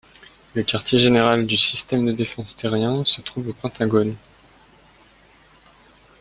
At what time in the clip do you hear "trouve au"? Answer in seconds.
3.21-3.53